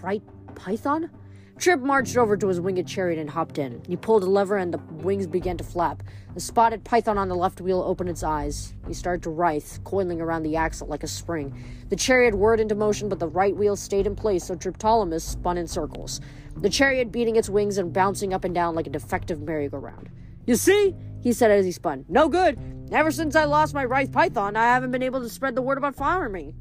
[0.03, 0.23] right
[0.55, 1.11] Python?
[1.57, 3.81] Trip marched over to his winged chariot and hopped in.
[3.87, 6.03] He pulled a lever and the wings began to flap.
[6.35, 8.75] The spotted python on the left wheel opened its eyes.
[8.88, 11.57] He started to writhe, coiling around the axle like a spring.
[11.90, 15.57] The chariot whirred into motion, but the right wheel stayed in place, so Triptolemus spun
[15.57, 16.21] in circles.
[16.57, 20.11] The chariot beating its wings and bouncing up and down like a defective merry-go-round.
[20.47, 20.95] You see?
[21.23, 22.05] He said as he spun.
[22.09, 22.59] No good.
[22.90, 25.79] Ever since I lost my Wraith Python, I haven't been able to spread the word
[25.79, 26.55] about farming.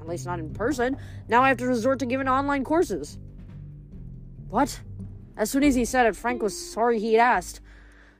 [0.00, 0.98] At least not in person.
[1.28, 3.18] Now I have to resort to giving online courses.
[4.54, 4.80] What?
[5.36, 7.60] As soon as he said it, Frank was sorry he'd asked.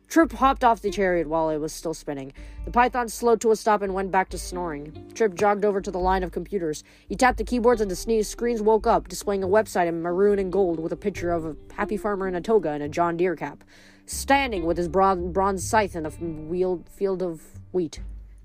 [0.08, 2.32] Trip hopped off the chariot while it was still spinning.
[2.64, 5.12] The python slowed to a stop and went back to snoring.
[5.14, 6.82] Trip jogged over to the line of computers.
[7.08, 10.40] He tapped the keyboards and the sneeze screens woke up, displaying a website in maroon
[10.40, 13.16] and gold with a picture of a happy farmer in a toga and a John
[13.16, 13.62] Deere cap,
[14.04, 18.00] standing with his bronze, bronze scythe in a wheeled field of wheat.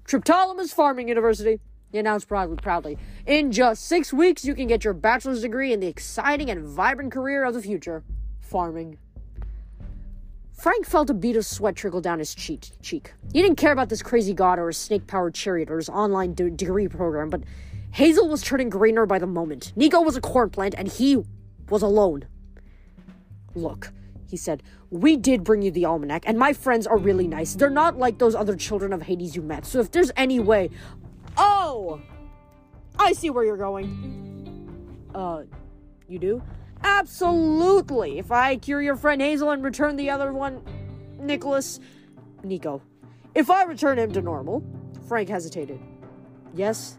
[0.05, 1.59] Triptolemus Farming University.
[1.91, 2.97] He announced proudly, proudly.
[3.25, 7.11] In just six weeks, you can get your bachelor's degree in the exciting and vibrant
[7.11, 8.03] career of the future
[8.39, 8.97] farming.
[10.53, 12.69] Frank felt a bead of sweat trickle down his cheek.
[12.81, 13.13] cheek.
[13.31, 16.33] He didn't care about this crazy god or his snake powered chariot or his online
[16.33, 17.43] de- degree program, but
[17.91, 19.71] Hazel was turning greener by the moment.
[19.75, 21.23] Nico was a corn plant, and he
[21.69, 22.25] was alone.
[23.55, 23.91] Look,
[24.27, 27.55] he said, we did bring you the almanac, and my friends are really nice.
[27.55, 30.69] They're not like those other children of Hades you met, so if there's any way.
[31.39, 32.01] Oh!
[32.99, 35.09] I see where you're going.
[35.15, 35.43] Uh,
[36.07, 36.43] you do?
[36.83, 38.19] Absolutely!
[38.19, 40.61] If I cure your friend Hazel and return the other one,
[41.19, 41.79] Nicholas.
[42.43, 42.81] Nico.
[43.33, 44.63] If I return him to normal.
[45.07, 45.79] Frank hesitated.
[46.53, 46.97] Yes,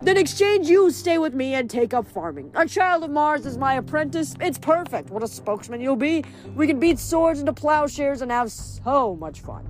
[0.00, 2.52] then exchange you stay with me and take up farming.
[2.54, 4.36] A child of Mars is my apprentice.
[4.40, 5.10] It's perfect.
[5.10, 6.24] What a spokesman you'll be.
[6.54, 9.68] We can beat swords into plowshares and have so much fun.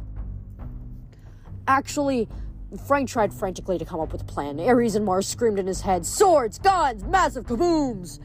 [1.66, 2.28] Actually,
[2.76, 4.61] Frank tried frantically to come up with a plan.
[4.61, 8.18] Ares and Mars screamed in his head swords, guns, massive kabooms!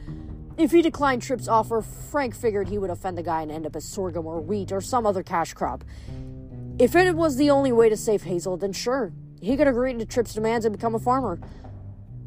[0.58, 3.74] If he declined Trip's offer, Frank figured he would offend the guy and end up
[3.74, 5.82] as sorghum or wheat or some other cash crop.
[6.78, 10.04] If it was the only way to save Hazel, then sure, he could agree to
[10.04, 11.40] Trip's demands and become a farmer.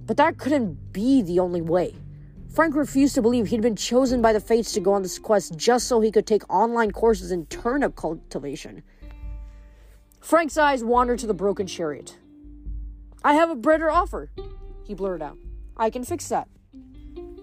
[0.06, 1.94] But that couldn't be the only way.
[2.50, 5.56] Frank refused to believe he'd been chosen by the fates to go on this quest
[5.56, 8.82] just so he could take online courses in turnip cultivation.
[10.28, 12.18] Frank's eyes wandered to the broken chariot.
[13.24, 14.30] I have a better offer,
[14.84, 15.38] he blurted out.
[15.78, 16.50] I can fix that.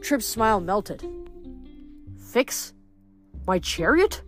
[0.02, 1.02] Trip's smile melted.
[2.30, 2.74] Fix?
[3.46, 4.20] My chariot?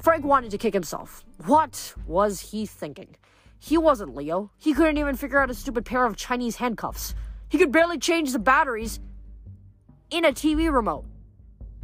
[0.00, 1.24] Frank wanted to kick himself.
[1.46, 3.14] What was he thinking?
[3.60, 4.50] He wasn't Leo.
[4.58, 7.14] He couldn't even figure out a stupid pair of Chinese handcuffs.
[7.48, 8.98] He could barely change the batteries
[10.10, 11.04] in a TV remote.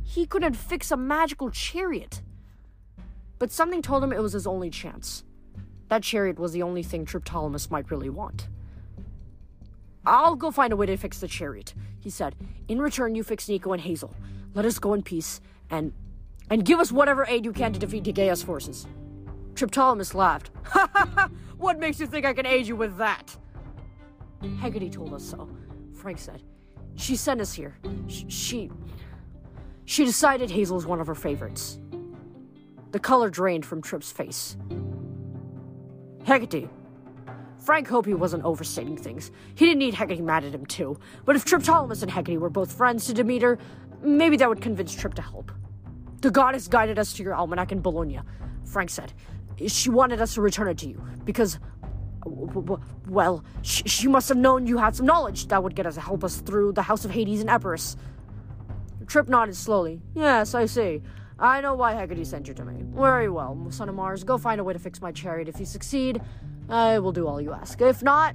[0.02, 2.20] He couldn't fix a magical chariot.
[3.38, 5.22] But something told him it was his only chance.
[5.88, 8.48] That chariot was the only thing Triptolemus might really want.
[10.06, 12.34] I'll go find a way to fix the chariot, he said.
[12.68, 14.14] In return, you fix Nico and Hazel.
[14.54, 15.92] Let us go in peace, and
[16.50, 18.86] and give us whatever aid you can to defeat Gaia's forces.
[19.54, 20.50] Triptolemus laughed.
[20.64, 21.30] Ha ha ha!
[21.58, 23.36] What makes you think I can aid you with that?
[24.60, 25.48] Hecate told us so,
[25.92, 26.42] Frank said.
[26.94, 27.76] She sent us here.
[28.06, 28.70] She.
[29.84, 31.78] She decided Hazel's one of her favorites.
[32.92, 34.56] The color drained from Trip's face.
[36.28, 36.68] Hecate.
[37.58, 39.30] Frank hoped he wasn't overstating things.
[39.54, 40.98] He didn't need Hecate mad at him, too.
[41.24, 43.58] But if Triptolemus and Hecate were both friends to Demeter,
[44.02, 45.50] maybe that would convince Trip to help.
[46.20, 48.20] The goddess guided us to your almanac in Bologna,
[48.66, 49.12] Frank said.
[49.66, 51.58] She wanted us to return it to you, because
[53.06, 56.36] well, she must have known you had some knowledge that would get us help us
[56.42, 57.96] through the House of Hades and Epirus.
[59.06, 60.02] Trip nodded slowly.
[60.14, 61.00] Yes, I see.
[61.38, 62.82] I know why Hecate sent you to me.
[62.94, 64.24] Very well, son of Mars.
[64.24, 65.48] Go find a way to fix my chariot.
[65.48, 66.20] If you succeed,
[66.68, 67.80] I will do all you ask.
[67.80, 68.34] If not,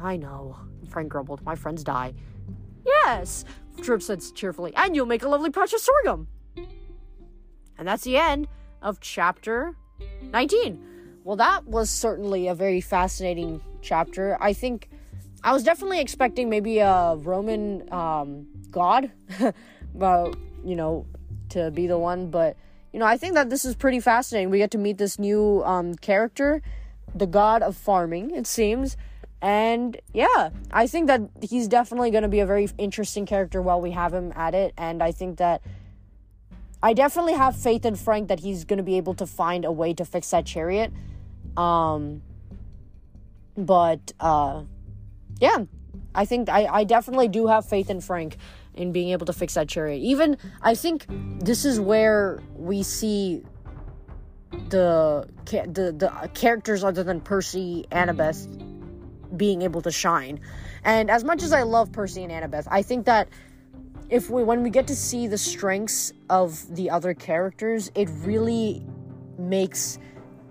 [0.00, 0.56] I know.
[0.88, 1.42] Frank grumbled.
[1.44, 2.14] My friends die.
[2.84, 3.44] Yes,
[3.80, 4.72] Trip said cheerfully.
[4.74, 6.26] And you'll make a lovely patch of sorghum.
[7.78, 8.48] And that's the end
[8.82, 9.76] of chapter
[10.32, 10.86] 19.
[11.22, 14.36] Well, that was certainly a very fascinating chapter.
[14.40, 14.88] I think
[15.44, 19.10] I was definitely expecting maybe a Roman um, god,
[19.94, 21.06] but you know,
[21.50, 22.30] to be the one.
[22.30, 22.56] But
[22.92, 24.50] you know, I think that this is pretty fascinating.
[24.50, 26.62] We get to meet this new um, character,
[27.14, 28.30] the god of farming.
[28.32, 28.96] It seems.
[29.42, 33.80] And yeah, I think that he's definitely going to be a very interesting character while
[33.80, 34.74] we have him at it.
[34.76, 35.62] And I think that
[36.82, 39.72] I definitely have faith in Frank that he's going to be able to find a
[39.72, 40.92] way to fix that chariot.
[41.56, 42.22] Um,
[43.56, 44.64] but uh,
[45.40, 45.64] yeah,
[46.14, 48.36] I think I, I definitely do have faith in Frank
[48.74, 49.98] in being able to fix that chariot.
[49.98, 51.06] Even I think
[51.40, 53.42] this is where we see
[54.68, 58.46] the the the characters other than Percy, Annabeth
[59.36, 60.40] being able to shine.
[60.84, 63.28] And as much as I love Percy and Annabeth, I think that
[64.08, 68.84] if we when we get to see the strengths of the other characters, it really
[69.38, 69.98] makes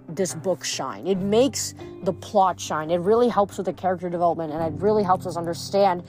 [0.07, 1.05] this book shine.
[1.07, 2.89] It makes the plot shine.
[2.89, 6.03] It really helps with the character development and it really helps us understand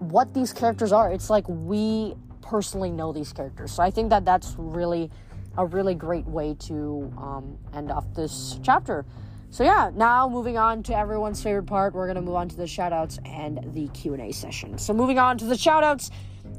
[0.00, 1.12] what these characters are.
[1.12, 3.72] It's like we personally know these characters.
[3.72, 5.10] So I think that that's really
[5.56, 9.04] a really great way to um, end off this chapter.
[9.50, 12.64] So yeah, now moving on to everyone's favorite part, we're gonna move on to the
[12.64, 14.78] shoutouts and the Q and A session.
[14.78, 16.10] So moving on to the shoutouts,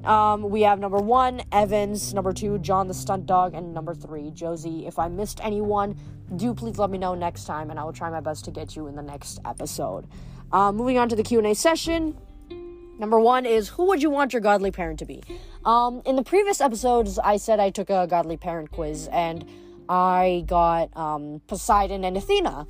[0.06, 4.30] um, we have number one, Evans, number two, John the Stunt Dog, and number three,
[4.32, 4.86] Josie.
[4.86, 5.96] If I missed anyone,
[6.36, 8.76] do please let me know next time, and I will try my best to get
[8.76, 10.06] you in the next episode.
[10.52, 12.18] Uh, moving on to the Q and A session.
[13.02, 15.24] Number one is who would you want your godly parent to be?
[15.66, 19.44] Um, in the previous episodes, I said I took a godly parent quiz, and
[19.90, 22.68] I got um, Poseidon and Athena.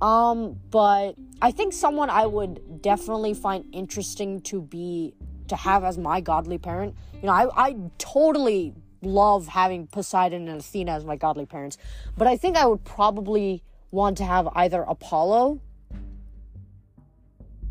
[0.00, 5.14] Um, but I think someone I would definitely find interesting to be
[5.48, 6.94] to have as my godly parent.
[7.20, 11.76] You know, I I totally love having Poseidon and Athena as my godly parents,
[12.16, 15.60] but I think I would probably want to have either Apollo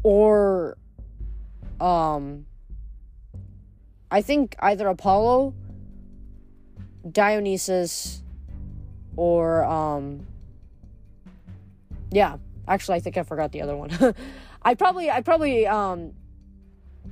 [0.04, 0.78] or
[1.82, 2.46] um
[4.10, 5.54] I think either Apollo,
[7.12, 8.24] Dionysus,
[9.16, 10.26] or um
[12.12, 12.38] yeah,
[12.68, 13.92] actually I think I forgot the other one.
[14.62, 16.14] I probably I probably um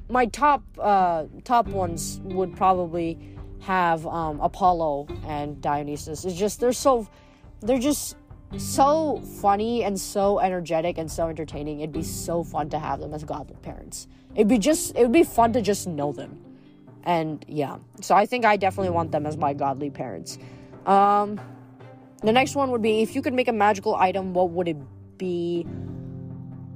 [0.10, 3.18] my top uh top ones would probably
[3.62, 6.26] have um Apollo and Dionysus.
[6.26, 7.08] It's just they're so
[7.62, 8.16] they're just
[8.58, 11.80] so funny and so energetic and so entertaining.
[11.80, 14.08] It'd be so fun to have them as godly parents.
[14.34, 16.40] It'd be just it would be fun to just know them.
[17.04, 17.78] And yeah.
[18.02, 20.38] So I think I definitely want them as my godly parents.
[20.86, 21.40] Um
[22.22, 24.78] the next one would be if you could make a magical item, what would it
[25.18, 25.66] be?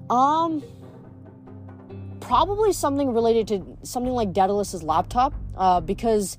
[0.10, 0.64] Um
[2.20, 6.38] probably something related to something like Daedalus's laptop, uh, because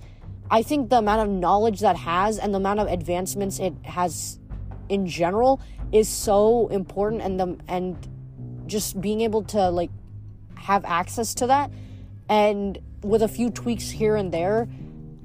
[0.50, 4.38] I think the amount of knowledge that has and the amount of advancements it has
[4.90, 5.60] in general
[5.92, 7.96] is so important and the and
[8.66, 9.90] just being able to like
[10.54, 11.70] have access to that
[12.28, 14.68] and with a few tweaks here and there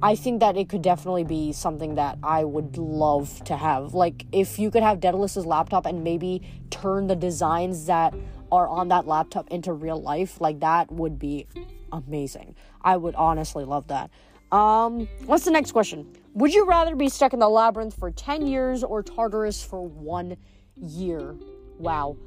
[0.02, 3.94] I think that it could definitely be something that I would love to have.
[3.94, 8.14] Like if you could have Daedalus's laptop and maybe turn the designs that
[8.52, 11.46] are on that laptop into real life, like that would be
[11.92, 12.54] amazing.
[12.82, 14.10] I would honestly love that.
[14.52, 16.06] Um, what's the next question?
[16.36, 20.36] Would you rather be stuck in the labyrinth for 10 years or Tartarus for 1
[20.76, 21.34] year?
[21.78, 22.18] Wow.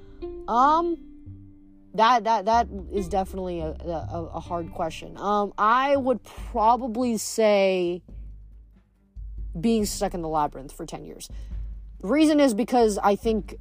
[0.48, 0.98] Um
[1.94, 5.16] that that that is definitely a, a, a hard question.
[5.16, 8.02] Um I would probably say
[9.60, 11.30] being stuck in the labyrinth for 10 years.
[12.02, 13.60] The reason is because I think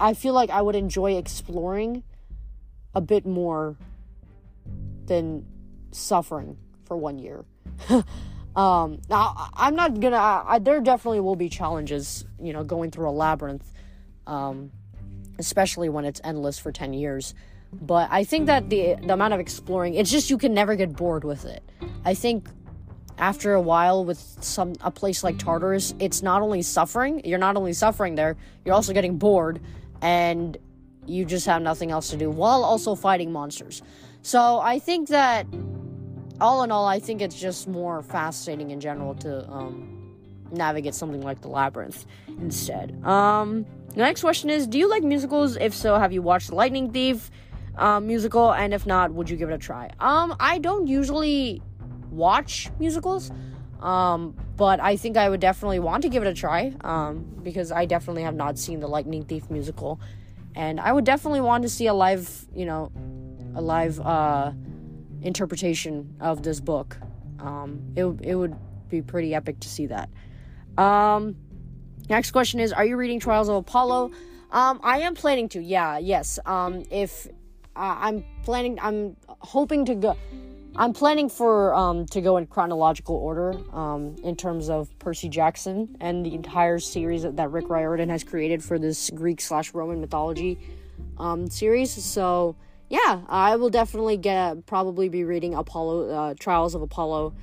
[0.00, 2.02] I feel like I would enjoy exploring
[2.96, 3.76] a bit more
[5.04, 5.46] than
[5.92, 7.44] suffering for one year.
[8.56, 10.16] um, now, I'm not gonna.
[10.16, 13.70] I, there definitely will be challenges, you know, going through a labyrinth,
[14.26, 14.72] um,
[15.38, 17.34] especially when it's endless for ten years.
[17.72, 20.96] But I think that the the amount of exploring, it's just you can never get
[20.96, 21.62] bored with it.
[22.04, 22.48] I think
[23.18, 27.20] after a while with some a place like Tartarus, it's not only suffering.
[27.24, 29.60] You're not only suffering there, you're also getting bored,
[30.00, 30.56] and
[31.06, 33.82] you just have nothing else to do while also fighting monsters.
[34.22, 35.46] So I think that
[36.40, 40.16] all in all, I think it's just more fascinating in general to um,
[40.50, 42.06] navigate something like the labyrinth
[42.40, 43.02] instead.
[43.04, 45.56] Um, the next question is: Do you like musicals?
[45.56, 47.30] If so, have you watched Lightning Thief
[47.76, 48.52] um, musical?
[48.52, 49.90] And if not, would you give it a try?
[50.00, 51.62] Um, I don't usually
[52.10, 53.30] watch musicals,
[53.80, 57.72] um, but I think I would definitely want to give it a try um, because
[57.72, 60.00] I definitely have not seen the Lightning Thief musical,
[60.54, 62.92] and I would definitely want to see a live, you know,
[63.54, 63.98] a live.
[64.00, 64.52] Uh,
[65.22, 66.96] interpretation of this book.
[67.38, 68.56] Um, it, it would
[68.88, 70.08] be pretty epic to see that.
[70.78, 71.36] Um,
[72.08, 74.12] next question is Are you reading Trials of Apollo?
[74.50, 76.38] Um, I am planning to, yeah, yes.
[76.46, 77.26] Um, if
[77.74, 80.16] uh, I'm planning, I'm hoping to go.
[80.78, 85.96] I'm planning for um, to go in chronological order um, in terms of Percy Jackson
[86.00, 90.58] and the entire series that, Rick Riordan has created for this Greek slash Roman mythology
[91.16, 91.90] um, series.
[91.90, 92.56] So
[92.88, 97.34] yeah, I will definitely get probably be reading Apollo uh, Trials of Apollo.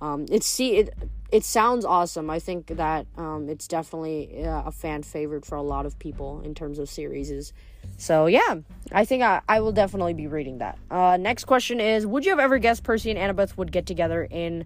[0.00, 0.94] Um, it's see it
[1.32, 2.30] it sounds awesome.
[2.30, 6.42] I think that um, it's definitely uh, a fan favorite for a lot of people
[6.42, 7.52] in terms of series.
[7.96, 8.56] So yeah,
[8.92, 10.78] I think I, I will definitely be reading that.
[10.90, 14.28] Uh, next question is: Would you have ever guessed Percy and Annabeth would get together
[14.30, 14.64] in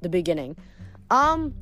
[0.00, 0.56] the beginning?
[1.10, 1.54] Um,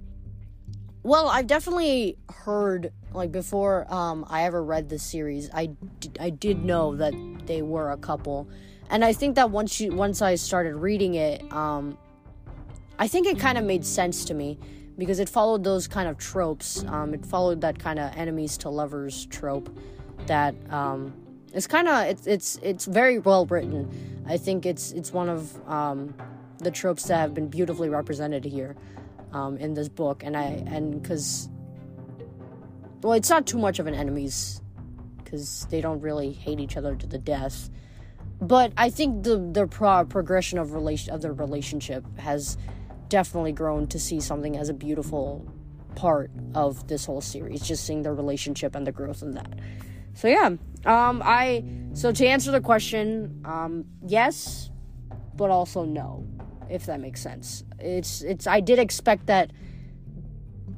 [1.05, 5.51] well, I've definitely heard like before um, I ever read the series.
[5.53, 5.67] I,
[6.01, 7.15] d- I did know that
[7.45, 8.49] they were a couple,
[8.89, 11.99] and I think that once you once I started reading it, um,
[12.99, 14.59] I think it kind of made sense to me
[14.97, 16.83] because it followed those kind of tropes.
[16.85, 19.77] Um, it followed that kind of enemies to lovers trope
[20.27, 21.13] that um,
[21.53, 24.25] it's kind of it's it's it's very well written.
[24.27, 26.15] I think it's it's one of um,
[26.61, 28.75] the tropes that have been beautifully represented here
[29.35, 31.49] um, in this book, and I and because
[33.03, 34.63] well, it's not too much of an enemies
[35.23, 37.69] because they don't really hate each other to the death.
[38.41, 42.57] But I think the the pro- progression of relation of their relationship has
[43.09, 45.47] definitely grown to see something as a beautiful
[45.97, 47.61] part of this whole series.
[47.61, 49.59] Just seeing their relationship and the growth in that.
[50.15, 54.71] So yeah, um, I so to answer the question, um, yes,
[55.37, 56.25] but also no
[56.71, 57.65] if that makes sense.
[57.79, 59.51] It's it's I did expect that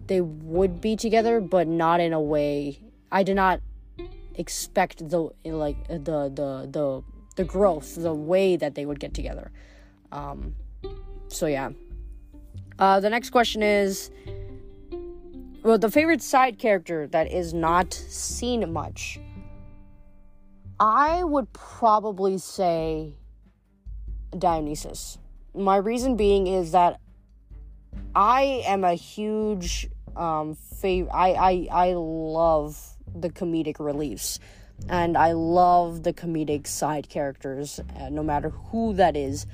[0.07, 2.81] they would be together, but not in a way
[3.11, 3.61] I did not
[4.35, 7.03] expect the like the the the
[7.37, 9.51] the growth, the way that they would get together.
[10.13, 10.55] Um,
[11.29, 11.71] so yeah.
[12.79, 14.11] Uh, the next question is,
[15.63, 19.19] well, the favorite side character that is not seen much.
[20.79, 23.15] I would probably say
[24.37, 25.19] Dionysus.
[25.57, 27.01] My reason being is that
[28.15, 32.79] I am a huge um fav- I, I I love
[33.15, 34.39] the comedic reliefs
[34.89, 39.47] and I love the comedic side characters uh, no matter who that is.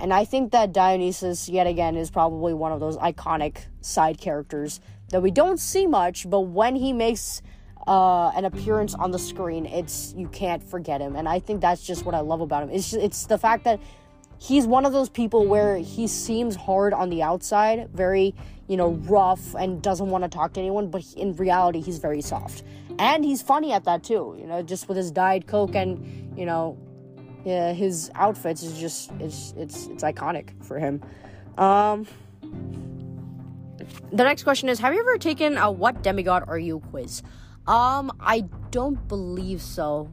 [0.00, 4.80] And I think that Dionysus yet again is probably one of those iconic side characters
[5.10, 7.42] that we don't see much, but when he makes
[7.86, 11.16] uh, an appearance on the screen, it's you can't forget him.
[11.16, 12.70] And I think that's just what I love about him.
[12.70, 13.80] It's just, it's the fact that
[14.38, 18.34] he's one of those people where he seems hard on the outside, very,
[18.66, 22.20] you know, rough and doesn't want to talk to anyone, but in reality, he's very
[22.20, 22.62] soft.
[22.98, 26.46] And he's funny at that too, you know, just with his Diet Coke and, you
[26.46, 26.76] know,
[27.44, 31.02] yeah, his outfits is just it's it's it's iconic for him.
[31.56, 32.06] Um
[34.12, 37.22] the next question is have you ever taken a what demigod are you quiz?
[37.66, 40.10] Um I don't believe so.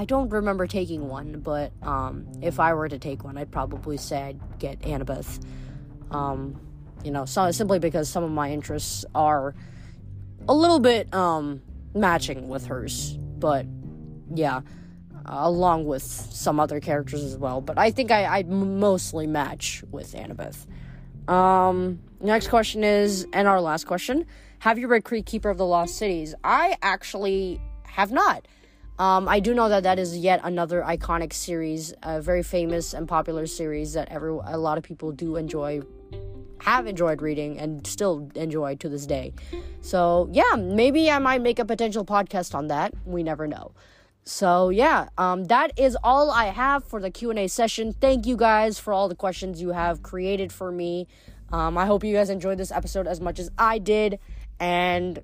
[0.00, 3.98] I don't remember taking one, but um, if I were to take one, I'd probably
[3.98, 5.44] say I'd get Annabeth.
[6.10, 6.58] Um,
[7.04, 9.54] you know, so, simply because some of my interests are
[10.48, 11.60] a little bit um,
[11.94, 13.12] matching with hers.
[13.12, 13.66] But
[14.34, 14.62] yeah,
[15.26, 17.60] along with some other characters as well.
[17.60, 20.64] But I think I, I mostly match with Annabeth.
[21.30, 24.24] Um, next question is, and our last question:
[24.60, 26.34] Have you read Creek Keeper of the Lost Cities?
[26.42, 28.46] I actually have not.
[29.00, 33.08] Um, I do know that that is yet another iconic series, a very famous and
[33.08, 35.80] popular series that every a lot of people do enjoy,
[36.58, 39.32] have enjoyed reading, and still enjoy to this day.
[39.80, 42.92] So yeah, maybe I might make a potential podcast on that.
[43.06, 43.72] We never know.
[44.24, 47.94] So yeah, um, that is all I have for the Q and A session.
[47.94, 51.08] Thank you guys for all the questions you have created for me.
[51.50, 54.18] Um, I hope you guys enjoyed this episode as much as I did,
[54.60, 55.22] and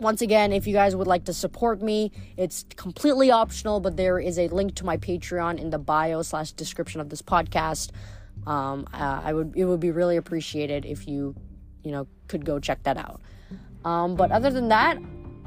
[0.00, 4.18] once again, if you guys would like to support me, it's completely optional, but there
[4.18, 7.90] is a link to my Patreon in the bio slash description of this podcast.
[8.46, 11.34] Um, uh, I would it would be really appreciated if you,
[11.82, 13.20] you know, could go check that out.
[13.84, 14.98] Um, but other than that,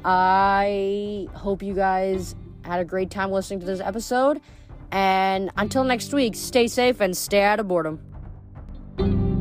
[0.04, 4.40] I hope you guys had a great time listening to this episode.
[4.90, 9.33] And until next week, stay safe and stay out of boredom.